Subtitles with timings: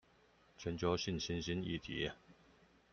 [0.57, 2.15] 全球性新興議題